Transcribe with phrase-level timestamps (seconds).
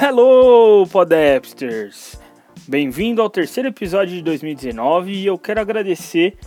[0.00, 2.20] Hello, Podapsters!
[2.68, 6.38] Bem-vindo ao terceiro episódio de 2019 e eu quero agradecer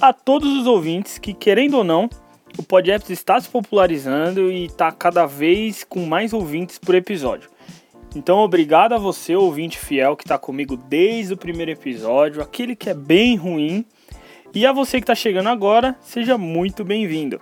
[0.00, 2.08] a todos os ouvintes que, querendo ou não,
[2.56, 7.55] o Podapps está se popularizando e está cada vez com mais ouvintes por episódio.
[8.16, 12.88] Então, obrigado a você, ouvinte fiel, que está comigo desde o primeiro episódio, aquele que
[12.88, 13.84] é bem ruim.
[14.54, 17.38] E a você que está chegando agora, seja muito bem-vindo.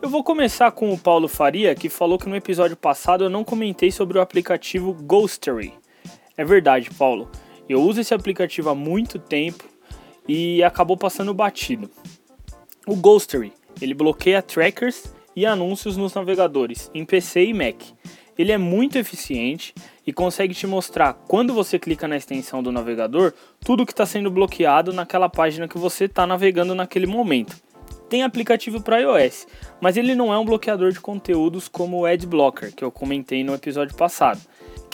[0.00, 3.44] Eu vou começar com o Paulo Faria, que falou que no episódio passado eu não
[3.44, 5.74] comentei sobre o aplicativo Ghostery.
[6.38, 7.30] É verdade, Paulo.
[7.68, 9.64] Eu uso esse aplicativo há muito tempo
[10.26, 11.90] e acabou passando batido.
[12.86, 17.76] O Ghostery, ele bloqueia trackers e anúncios nos navegadores em PC e Mac.
[18.38, 19.74] Ele é muito eficiente
[20.06, 23.32] e consegue te mostrar quando você clica na extensão do navegador
[23.64, 27.56] tudo que está sendo bloqueado naquela página que você está navegando naquele momento.
[28.08, 29.46] Tem aplicativo para iOS,
[29.80, 33.54] mas ele não é um bloqueador de conteúdos como o Adblocker, que eu comentei no
[33.54, 34.40] episódio passado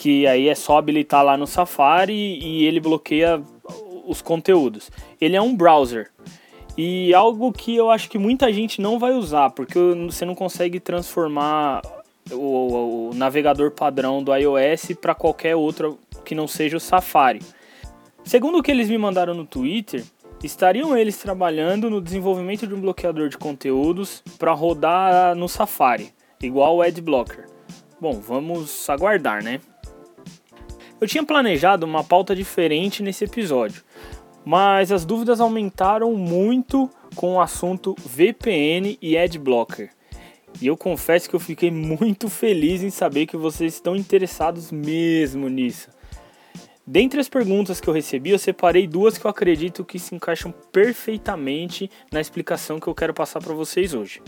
[0.01, 3.39] que aí é só habilitar lá no Safari e ele bloqueia
[4.07, 4.89] os conteúdos.
[5.21, 6.09] Ele é um browser.
[6.75, 10.79] E algo que eu acho que muita gente não vai usar, porque você não consegue
[10.79, 11.83] transformar
[12.31, 17.41] o, o navegador padrão do iOS para qualquer outro que não seja o Safari.
[18.23, 20.03] Segundo o que eles me mandaram no Twitter,
[20.43, 26.77] estariam eles trabalhando no desenvolvimento de um bloqueador de conteúdos para rodar no Safari, igual
[26.77, 27.47] o Adblocker.
[27.99, 29.59] Bom, vamos aguardar, né?
[30.99, 33.83] Eu tinha planejado uma pauta diferente nesse episódio,
[34.45, 39.91] mas as dúvidas aumentaram muito com o assunto VPN e Adblocker.
[40.59, 45.47] E eu confesso que eu fiquei muito feliz em saber que vocês estão interessados mesmo
[45.47, 45.89] nisso.
[46.85, 50.53] Dentre as perguntas que eu recebi, eu separei duas que eu acredito que se encaixam
[50.71, 54.21] perfeitamente na explicação que eu quero passar para vocês hoje.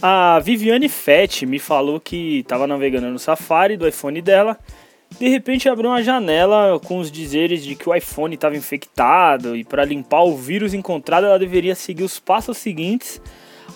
[0.00, 4.58] A Viviane Fett me falou que estava navegando no Safari do iPhone dela
[5.18, 9.64] de repente abriu uma janela com os dizeres de que o iPhone estava infectado e
[9.64, 13.20] para limpar o vírus encontrado ela deveria seguir os passos seguintes,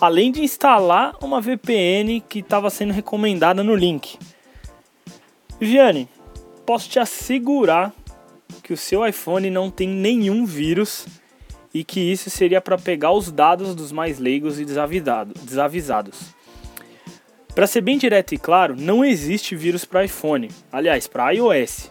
[0.01, 4.19] além de instalar uma VPN que estava sendo recomendada no link.
[5.59, 6.09] Viviane,
[6.67, 7.93] posso te assegurar
[8.63, 11.07] que o seu iPhone não tem nenhum vírus
[11.73, 16.35] e que isso seria para pegar os dados dos mais leigos e desavisados.
[17.55, 21.91] Para ser bem direto e claro, não existe vírus para iPhone, aliás, para iOS.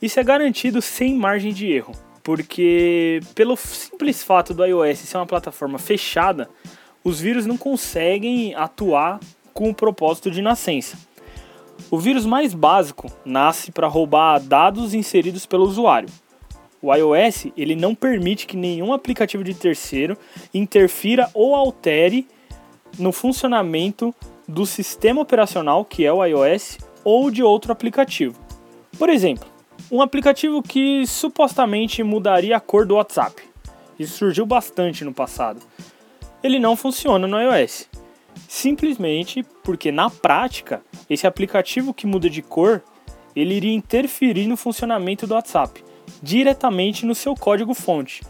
[0.00, 1.92] Isso é garantido sem margem de erro,
[2.22, 6.48] porque pelo simples fato do iOS ser uma plataforma fechada,
[7.08, 9.18] os vírus não conseguem atuar
[9.54, 10.98] com o propósito de nascença.
[11.90, 16.08] O vírus mais básico nasce para roubar dados inseridos pelo usuário.
[16.82, 20.16] O iOS ele não permite que nenhum aplicativo de terceiro
[20.52, 22.28] interfira ou altere
[22.98, 24.14] no funcionamento
[24.46, 28.38] do sistema operacional, que é o iOS, ou de outro aplicativo.
[28.98, 29.48] Por exemplo,
[29.90, 33.42] um aplicativo que supostamente mudaria a cor do WhatsApp.
[33.98, 35.60] Isso surgiu bastante no passado.
[36.42, 37.88] Ele não funciona no iOS.
[38.48, 42.82] Simplesmente porque na prática, esse aplicativo que muda de cor,
[43.34, 45.84] ele iria interferir no funcionamento do WhatsApp,
[46.22, 48.22] diretamente no seu código fonte,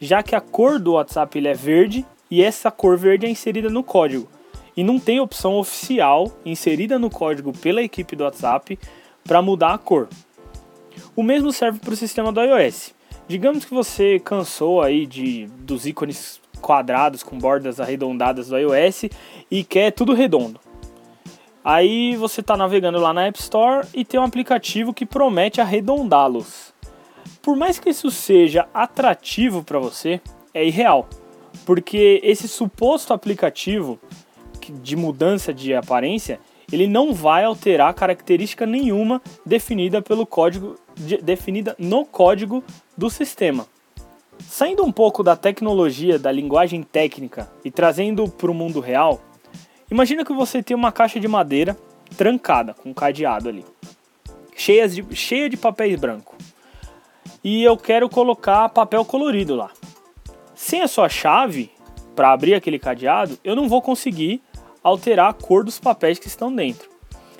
[0.00, 3.70] já que a cor do WhatsApp ele é verde e essa cor verde é inserida
[3.70, 4.28] no código
[4.76, 8.78] e não tem opção oficial inserida no código pela equipe do WhatsApp
[9.24, 10.08] para mudar a cor.
[11.14, 12.94] O mesmo serve para o sistema do iOS.
[13.26, 19.04] Digamos que você cansou aí de dos ícones quadrados com bordas arredondadas do iOS
[19.50, 20.60] e quer tudo redondo.
[21.64, 26.72] Aí você está navegando lá na App Store e tem um aplicativo que promete arredondá-los.
[27.42, 30.20] Por mais que isso seja atrativo para você,
[30.54, 31.08] é irreal,
[31.64, 33.98] porque esse suposto aplicativo
[34.70, 36.40] de mudança de aparência,
[36.72, 42.64] ele não vai alterar característica nenhuma definida pelo código de, definida no código
[42.96, 43.66] do sistema.
[44.40, 49.20] Saindo um pouco da tecnologia, da linguagem técnica e trazendo para o mundo real,
[49.90, 51.76] imagina que você tem uma caixa de madeira
[52.16, 53.64] trancada com um cadeado ali,
[54.54, 56.34] cheia de, cheia de papéis branco.
[57.42, 59.70] E eu quero colocar papel colorido lá.
[60.54, 61.70] Sem a sua chave
[62.14, 64.40] para abrir aquele cadeado, eu não vou conseguir
[64.82, 66.88] alterar a cor dos papéis que estão dentro.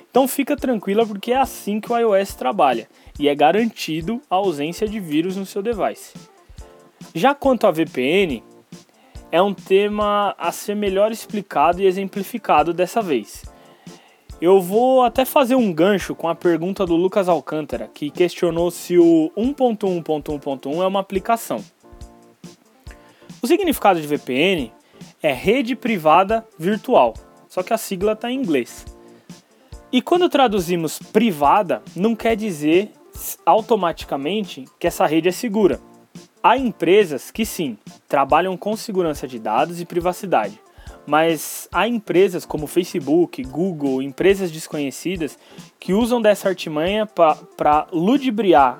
[0.09, 2.87] Então fica tranquila porque é assim que o iOS trabalha
[3.19, 6.13] e é garantido a ausência de vírus no seu device.
[7.13, 8.43] Já quanto à VPN,
[9.31, 13.43] é um tema a ser melhor explicado e exemplificado dessa vez.
[14.39, 18.97] Eu vou até fazer um gancho com a pergunta do Lucas Alcântara, que questionou se
[18.97, 21.63] o 1.1.1.1 é uma aplicação.
[23.41, 24.71] O significado de VPN
[25.21, 27.15] é rede privada virtual,
[27.49, 28.85] só que a sigla está em inglês.
[29.91, 32.91] E quando traduzimos privada, não quer dizer
[33.45, 35.79] automaticamente que essa rede é segura.
[36.47, 37.77] Há empresas que sim,
[38.07, 40.57] trabalham com segurança de dados e privacidade,
[41.05, 45.37] mas há empresas como Facebook, Google, empresas desconhecidas
[45.77, 48.79] que usam dessa artimanha para ludibriar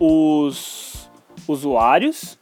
[0.00, 1.10] os
[1.46, 2.38] usuários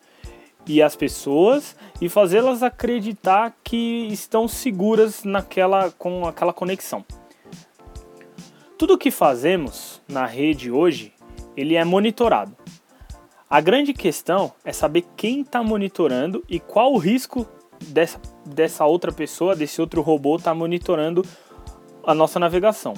[0.64, 7.04] e as pessoas e fazê-las acreditar que estão seguras naquela com aquela conexão.
[8.78, 11.12] Tudo o que fazemos na rede hoje,
[11.56, 12.59] ele é monitorado.
[13.50, 17.44] A grande questão é saber quem está monitorando e qual o risco
[17.88, 21.24] dessa, dessa outra pessoa, desse outro robô, está monitorando
[22.06, 22.94] a nossa navegação.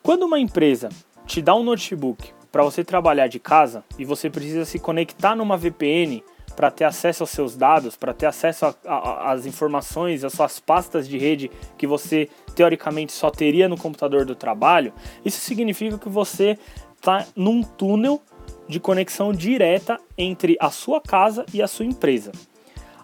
[0.00, 0.90] Quando uma empresa
[1.26, 5.56] te dá um notebook para você trabalhar de casa e você precisa se conectar numa
[5.56, 6.22] VPN
[6.54, 11.18] para ter acesso aos seus dados, para ter acesso às informações, às suas pastas de
[11.18, 14.92] rede que você teoricamente só teria no computador do trabalho,
[15.24, 16.56] isso significa que você
[16.96, 18.22] está num túnel
[18.68, 22.32] de conexão direta entre a sua casa e a sua empresa.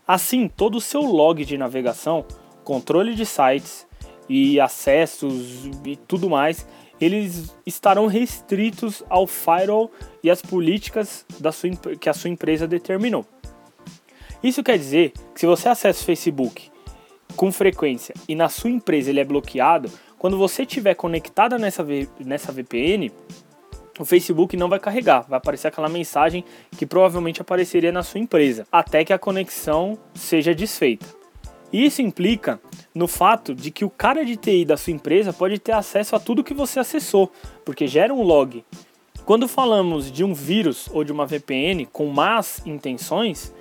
[0.06, 2.24] Assim, todo o seu log de navegação,
[2.64, 3.86] controle de sites
[4.28, 6.66] e acessos e tudo mais,
[7.00, 9.90] eles estarão restritos ao firewall
[10.22, 13.24] e às políticas da sua, que a sua empresa determinou.
[14.42, 16.70] Isso quer dizer que se você acessa o Facebook
[17.36, 21.86] com frequência e na sua empresa ele é bloqueado, quando você estiver conectada nessa,
[22.24, 23.10] nessa VPN,
[24.00, 26.44] o Facebook não vai carregar, vai aparecer aquela mensagem
[26.76, 31.06] que provavelmente apareceria na sua empresa, até que a conexão seja desfeita.
[31.72, 32.60] Isso implica
[32.94, 36.20] no fato de que o cara de TI da sua empresa pode ter acesso a
[36.20, 37.30] tudo que você acessou,
[37.64, 38.64] porque gera um log.
[39.24, 43.52] Quando falamos de um vírus ou de uma VPN com más intenções,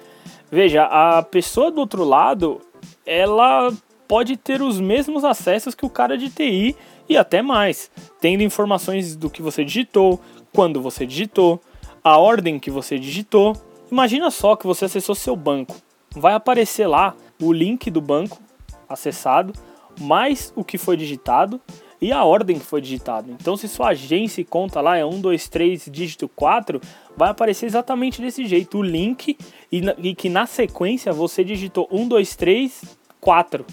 [0.52, 2.60] Veja, a pessoa do outro lado,
[3.06, 3.72] ela
[4.08, 6.76] pode ter os mesmos acessos que o cara de TI
[7.10, 7.90] e até mais,
[8.22, 10.22] tendo informações do que você digitou,
[10.54, 11.60] quando você digitou,
[12.04, 13.56] a ordem que você digitou.
[13.92, 15.76] Imagina só que você acessou seu banco.
[16.16, 18.40] Vai aparecer lá o link do banco
[18.88, 19.54] acessado,
[20.00, 21.60] mais o que foi digitado
[22.02, 23.32] e a ordem que foi digitado.
[23.32, 26.80] Então, se sua agência e conta lá é 1, 2, 3, dígito 4,
[27.18, 29.38] vai aparecer exatamente desse jeito o link
[29.72, 32.84] e, e que na sequência você digitou 1, 2, 3,
[33.20, 33.66] 4.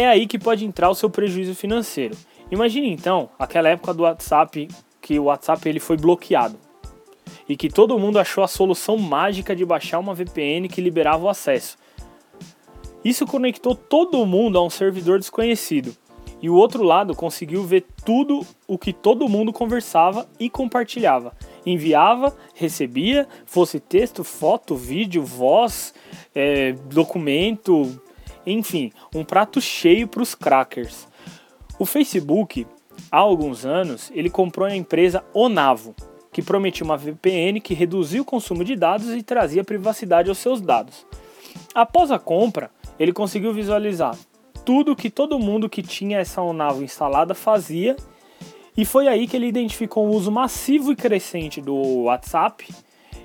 [0.00, 2.16] É aí que pode entrar o seu prejuízo financeiro.
[2.50, 4.66] Imagine então aquela época do WhatsApp
[4.98, 6.58] que o WhatsApp ele foi bloqueado
[7.46, 11.28] e que todo mundo achou a solução mágica de baixar uma VPN que liberava o
[11.28, 11.76] acesso.
[13.04, 15.94] Isso conectou todo mundo a um servidor desconhecido
[16.40, 21.36] e o outro lado conseguiu ver tudo o que todo mundo conversava e compartilhava.
[21.66, 25.92] Enviava, recebia, fosse texto, foto, vídeo, voz,
[26.34, 28.00] é, documento,
[28.46, 31.08] enfim, um prato cheio para os crackers.
[31.78, 32.66] O Facebook,
[33.10, 35.94] há alguns anos, ele comprou a empresa Onavo,
[36.32, 40.60] que prometia uma VPN que reduzia o consumo de dados e trazia privacidade aos seus
[40.60, 41.06] dados.
[41.74, 44.16] Após a compra, ele conseguiu visualizar
[44.64, 47.96] tudo que todo mundo que tinha essa Onavo instalada fazia.
[48.76, 52.68] E foi aí que ele identificou o uso massivo e crescente do WhatsApp.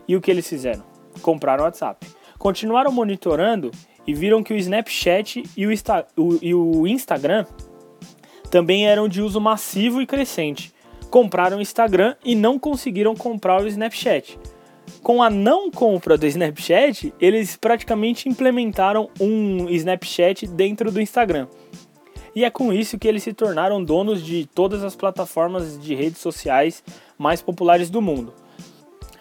[0.07, 0.83] E o que eles fizeram?
[1.21, 2.07] Compraram o WhatsApp.
[2.37, 3.71] Continuaram monitorando
[4.05, 7.45] e viram que o Snapchat e o, Insta o, e o Instagram
[8.49, 10.73] também eram de uso massivo e crescente.
[11.09, 14.37] Compraram o Instagram e não conseguiram comprar o Snapchat
[15.05, 21.47] com a não compra do Snapchat, eles praticamente implementaram um Snapchat dentro do Instagram.
[22.35, 26.17] E é com isso que eles se tornaram donos de todas as plataformas de redes
[26.17, 26.83] sociais
[27.19, 28.33] mais populares do mundo.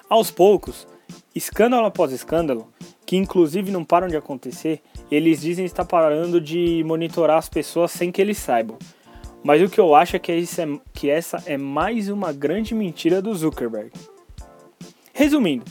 [0.09, 0.89] Aos poucos,
[1.35, 2.73] escândalo após escândalo,
[3.07, 4.81] que inclusive não param de acontecer,
[5.11, 8.79] eles dizem estar parando de monitorar as pessoas sem que eles saibam.
[9.43, 10.39] Mas o que eu acho é que, é,
[10.93, 13.93] que essa é mais uma grande mentira do Zuckerberg.
[15.13, 15.65] Resumindo,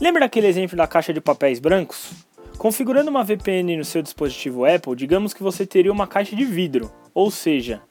[0.00, 2.12] lembra daquele exemplo da caixa de papéis brancos?
[2.56, 6.90] Configurando uma VPN no seu dispositivo Apple, digamos que você teria uma caixa de vidro,
[7.12, 7.82] ou seja,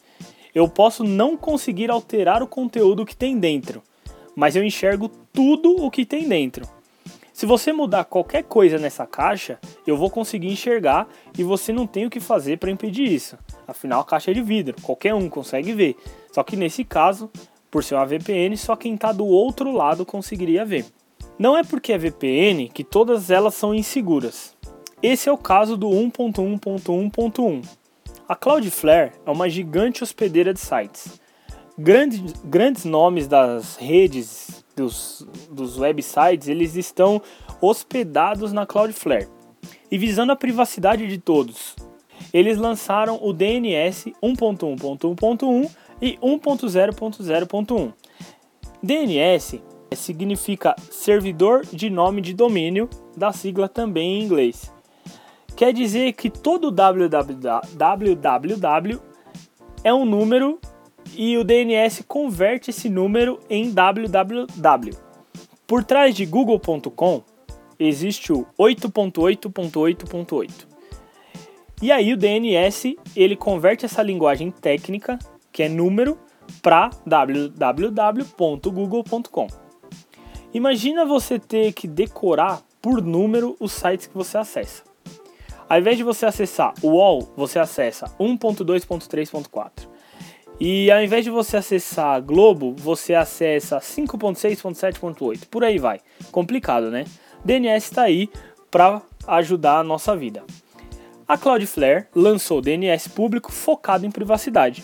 [0.54, 3.84] eu posso não conseguir alterar o conteúdo que tem dentro,
[4.36, 6.68] mas eu enxergo tudo o que tem dentro.
[7.36, 11.06] Se você mudar qualquer coisa nessa caixa, eu vou conseguir enxergar
[11.38, 13.38] e você não tem o que fazer para impedir isso.
[13.68, 15.98] Afinal, a caixa é de vidro, qualquer um consegue ver.
[16.32, 17.30] Só que nesse caso,
[17.70, 20.86] por ser uma VPN, só quem está do outro lado conseguiria ver.
[21.38, 24.56] Não é porque é VPN que todas elas são inseguras.
[25.04, 27.68] Esse é o caso do 1.1.1.1.
[28.30, 31.20] A Cloudflare é uma gigante hospedeira de sites.
[31.78, 37.22] Grandes, grandes nomes das redes, dos, dos websites, eles estão
[37.62, 39.28] hospedados na Cloudflare.
[39.90, 41.76] E visando a privacidade de todos,
[42.34, 45.70] eles lançaram o DNS 1.1.1.1
[46.02, 47.94] e 1.0.0.1.
[48.84, 49.62] DNS
[49.96, 54.74] significa servidor de nome de domínio, da sigla também em inglês.
[55.56, 57.56] Quer dizer que todo www
[59.84, 60.60] é um número
[61.14, 64.98] e o DNS converte esse número em www.
[65.68, 67.22] Por trás de google.com
[67.78, 70.68] existe o 8.8.8.8.
[71.82, 75.20] E aí o DNS, ele converte essa linguagem técnica,
[75.52, 76.18] que é número,
[76.62, 79.48] para www.google.com.
[80.54, 84.84] Imagina você ter que decorar por número os sites que você acessa.
[85.68, 89.95] Ao invés de você acessar o UOL, você acessa 1.2.3.4.
[90.60, 95.48] E ao invés de você acessar Globo, você acessa 5.6.7.8.
[95.50, 96.00] Por aí vai.
[96.32, 97.06] Complicado, né?
[97.44, 98.30] DNS está aí
[98.72, 100.44] para ajudar a nossa vida.
[101.28, 104.84] A Cloudflare lançou DNS público focado em privacidade.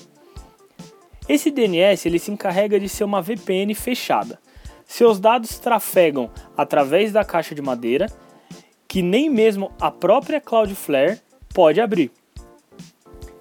[1.30, 4.40] Esse DNS ele se encarrega de ser uma VPN fechada.
[4.86, 8.08] Seus dados trafegam através da caixa de madeira
[8.88, 11.22] que nem mesmo a própria Cloudflare
[11.54, 12.12] pode abrir.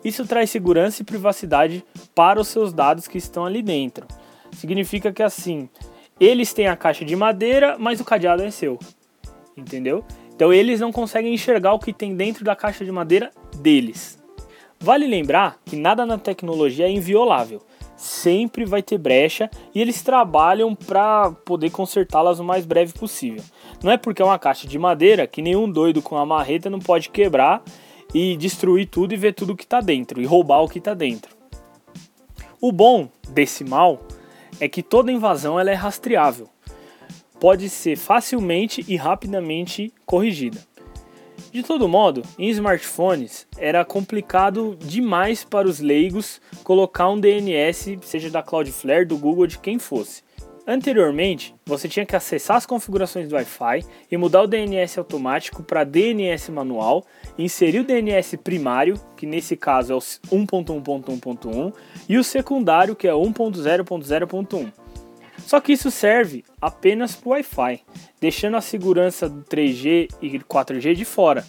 [0.05, 4.07] Isso traz segurança e privacidade para os seus dados que estão ali dentro.
[4.53, 5.69] Significa que assim,
[6.19, 8.79] eles têm a caixa de madeira, mas o cadeado é seu.
[9.57, 10.05] Entendeu?
[10.35, 14.19] Então eles não conseguem enxergar o que tem dentro da caixa de madeira deles.
[14.79, 17.61] Vale lembrar que nada na tecnologia é inviolável.
[17.97, 23.45] Sempre vai ter brecha e eles trabalham para poder consertá-las o mais breve possível.
[23.83, 26.79] Não é porque é uma caixa de madeira que nenhum doido com a marreta não
[26.79, 27.63] pode quebrar
[28.15, 31.40] e destruir tudo e ver tudo que está dentro e roubar o que está dentro.
[32.63, 34.03] O bom desse mal
[34.61, 36.47] é que toda invasão ela é rastreável.
[37.41, 40.61] Pode ser facilmente e rapidamente corrigida.
[41.51, 48.29] De todo modo, em smartphones era complicado demais para os leigos colocar um DNS, seja
[48.29, 50.23] da Cloudflare, do Google, de quem fosse.
[50.73, 55.83] Anteriormente, você tinha que acessar as configurações do Wi-Fi e mudar o DNS automático para
[55.83, 57.05] DNS manual,
[57.37, 61.75] inserir o DNS primário, que nesse caso é o 1.1.1.1,
[62.09, 64.73] e o secundário, que é 1.0.0.1.
[65.39, 67.81] Só que isso serve apenas para o Wi-Fi,
[68.21, 71.45] deixando a segurança do 3G e 4G de fora,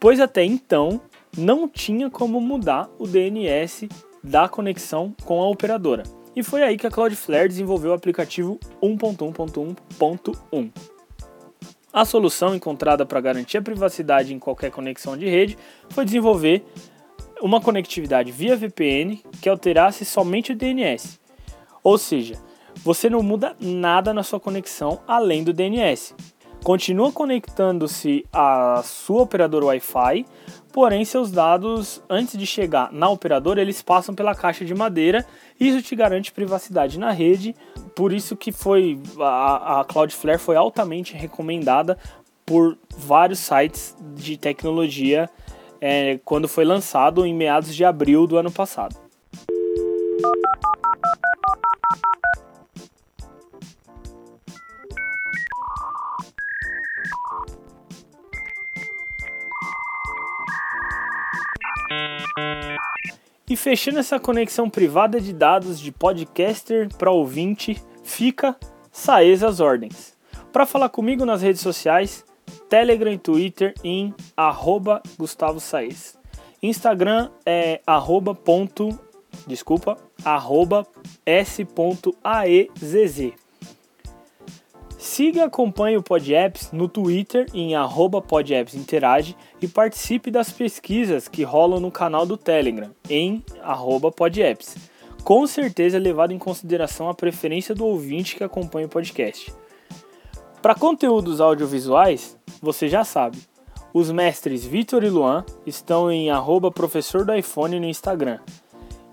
[0.00, 0.98] pois até então
[1.36, 3.86] não tinha como mudar o DNS
[4.24, 6.04] da conexão com a operadora.
[6.38, 10.70] E foi aí que a Cloudflare desenvolveu o aplicativo 1.1.1.1.
[11.92, 15.58] A solução encontrada para garantir a privacidade em qualquer conexão de rede
[15.90, 16.64] foi desenvolver
[17.42, 21.18] uma conectividade via VPN que alterasse somente o DNS.
[21.82, 22.36] Ou seja,
[22.84, 26.14] você não muda nada na sua conexão além do DNS.
[26.62, 30.26] Continua conectando-se à sua operadora Wi-Fi,
[30.72, 35.24] porém seus dados, antes de chegar na operadora, eles passam pela caixa de madeira.
[35.58, 37.54] Isso te garante privacidade na rede,
[37.94, 41.96] por isso que foi a, a Cloudflare foi altamente recomendada
[42.44, 45.28] por vários sites de tecnologia
[45.80, 48.96] é, quando foi lançado em meados de abril do ano passado.
[63.48, 68.54] E fechando essa conexão privada de dados de podcaster para ouvinte, fica
[68.92, 70.16] Saez as ordens.
[70.52, 72.24] Para falar comigo nas redes sociais,
[72.68, 76.18] Telegram e Twitter em arroba Gustavo Saez.
[76.62, 78.98] Instagram é arroba ponto,
[79.46, 80.86] desculpa, arroba
[81.24, 81.68] s.aezz.
[84.98, 87.70] Siga e acompanhe o PodApps no Twitter em
[88.26, 93.44] @podappsinterage e participe das pesquisas que rolam no canal do Telegram em
[94.16, 94.74] @podapps.
[95.22, 99.54] Com certeza é levado em consideração a preferência do ouvinte que acompanha o podcast.
[100.60, 103.38] Para conteúdos audiovisuais, você já sabe.
[103.94, 108.40] Os mestres Vitor e Luan estão em arroba professor do iPhone no Instagram.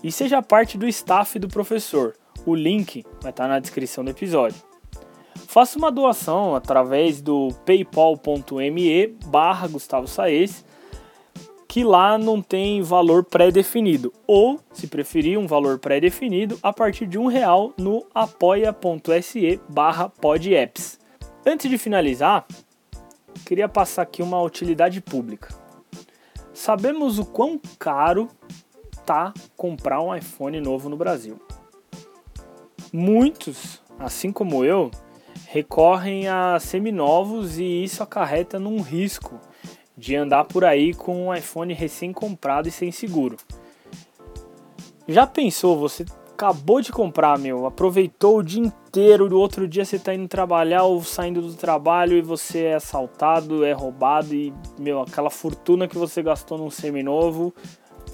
[0.02, 2.14] E seja parte do staff do professor.
[2.44, 4.75] O link vai estar na descrição do episódio
[5.56, 10.62] faça uma doação através do paypal.me barra Gustavo Saez,
[11.66, 17.18] que lá não tem valor pré-definido, ou, se preferir, um valor pré-definido a partir de
[17.18, 20.98] um real no apoia.se barra podapps.
[21.46, 22.46] Antes de finalizar,
[23.46, 25.54] queria passar aqui uma utilidade pública.
[26.52, 28.28] Sabemos o quão caro
[29.06, 31.40] tá comprar um iPhone novo no Brasil.
[32.92, 34.90] Muitos, assim como eu,
[35.46, 39.40] recorrem a seminovos e isso acarreta num risco
[39.96, 43.36] de andar por aí com um iPhone recém-comprado e sem seguro.
[45.08, 49.98] Já pensou, você acabou de comprar, meu, aproveitou o dia inteiro, no outro dia você
[49.98, 55.00] tá indo trabalhar ou saindo do trabalho e você é assaltado, é roubado e, meu,
[55.00, 57.54] aquela fortuna que você gastou num seminovo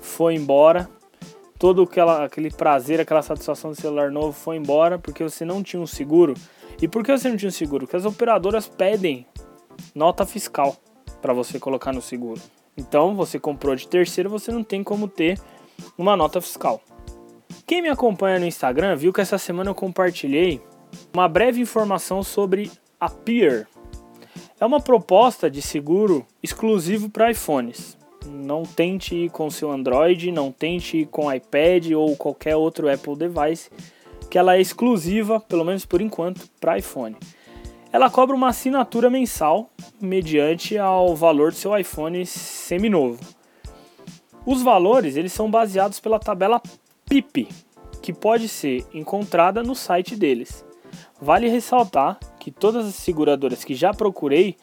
[0.00, 0.88] foi embora.
[1.58, 5.80] Todo aquela, aquele prazer, aquela satisfação do celular novo foi embora porque você não tinha
[5.80, 6.34] um seguro.
[6.82, 7.86] E por que você não tinha seguro?
[7.86, 9.24] Porque as operadoras pedem
[9.94, 10.76] nota fiscal
[11.22, 12.40] para você colocar no seguro.
[12.76, 15.40] Então, você comprou de terceiro, você não tem como ter
[15.96, 16.82] uma nota fiscal.
[17.64, 20.60] Quem me acompanha no Instagram viu que essa semana eu compartilhei
[21.14, 23.68] uma breve informação sobre a Peer.
[24.58, 27.96] É uma proposta de seguro exclusivo para iPhones.
[28.26, 33.16] Não tente ir com seu Android, não tente ir com iPad ou qualquer outro Apple
[33.16, 33.70] device,
[34.32, 37.14] que ela é exclusiva, pelo menos por enquanto, para iPhone.
[37.92, 39.70] Ela cobra uma assinatura mensal
[40.00, 43.20] mediante ao valor do seu iPhone seminovo.
[44.46, 46.62] Os valores eles são baseados pela tabela
[47.06, 47.46] PIP,
[48.00, 50.64] que pode ser encontrada no site deles.
[51.20, 54.56] Vale ressaltar que todas as seguradoras que já procurei,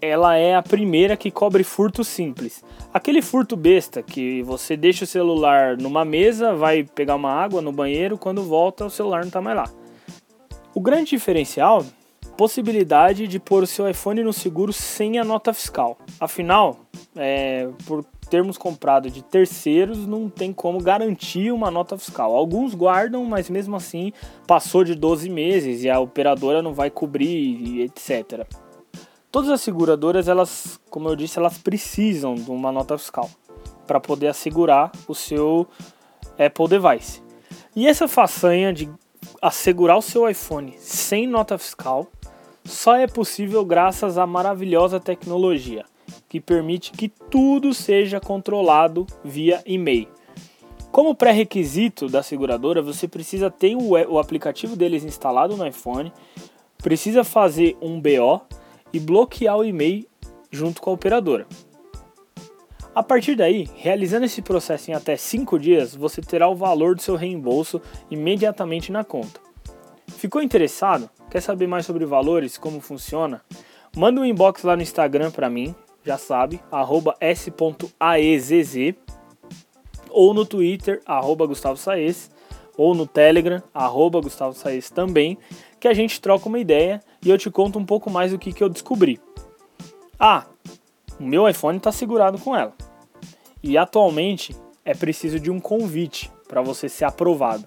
[0.00, 2.64] ela é a primeira que cobre furto simples.
[2.92, 7.72] Aquele furto besta que você deixa o celular numa mesa, vai pegar uma água no
[7.72, 9.70] banheiro, quando volta o celular não está mais lá.
[10.74, 11.84] O grande diferencial
[12.40, 15.98] possibilidade de pôr o seu iPhone no seguro sem a nota fiscal.
[16.18, 16.80] Afinal,
[17.14, 22.34] é, por termos comprado de terceiros, não tem como garantir uma nota fiscal.
[22.34, 24.10] Alguns guardam, mas mesmo assim
[24.46, 28.46] passou de 12 meses e a operadora não vai cobrir, etc.
[29.30, 33.30] Todas as seguradoras, elas, como eu disse, elas precisam de uma nota fiscal
[33.86, 35.68] para poder assegurar o seu
[36.36, 37.22] Apple device.
[37.76, 38.90] E essa façanha de
[39.40, 42.08] assegurar o seu iPhone sem nota fiscal
[42.64, 45.84] só é possível graças à maravilhosa tecnologia
[46.28, 50.08] que permite que tudo seja controlado via e-mail.
[50.90, 56.12] Como pré-requisito da seguradora, você precisa ter o aplicativo deles instalado no iPhone,
[56.78, 58.40] precisa fazer um BO
[58.92, 60.06] e bloquear o e-mail
[60.50, 61.46] junto com a operadora.
[62.92, 67.02] A partir daí, realizando esse processo em até 5 dias, você terá o valor do
[67.02, 69.40] seu reembolso imediatamente na conta.
[70.08, 71.08] Ficou interessado?
[71.30, 73.42] Quer saber mais sobre valores, como funciona?
[73.96, 75.74] Manda um inbox lá no Instagram para mim,
[76.04, 76.60] já sabe,
[77.20, 78.74] s.aezz
[80.10, 82.30] ou no Twitter, arroba Gustavo Saez,
[82.76, 85.38] ou no Telegram, arroba Gustavo Saez também,
[85.78, 88.52] que a gente troca uma ideia e eu te conto um pouco mais do que,
[88.52, 89.20] que eu descobri.
[90.18, 90.46] Ah,
[91.18, 92.72] o meu iPhone está segurado com ela.
[93.62, 97.66] E atualmente é preciso de um convite para você ser aprovado.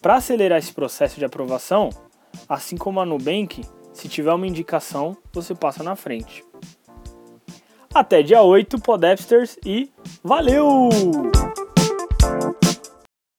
[0.00, 1.90] Para acelerar esse processo de aprovação,
[2.48, 6.44] assim como a Nubank, se tiver uma indicação, você passa na frente.
[7.92, 9.90] Até dia 8, Podesters, e
[10.22, 10.88] valeu!